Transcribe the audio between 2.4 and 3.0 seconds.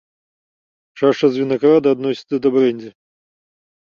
да брэндзі.